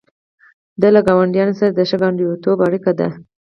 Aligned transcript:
دا 0.81 0.87
له 0.95 1.01
ګاونډیانو 1.07 1.53
سره 1.59 1.71
د 1.73 1.79
ښه 1.89 1.95
ګاونډیتوب 2.01 2.57
اړیکه 2.67 2.91
ده. 2.99 3.07